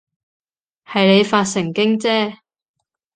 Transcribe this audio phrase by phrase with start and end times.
[0.83, 2.39] 係你發神經啫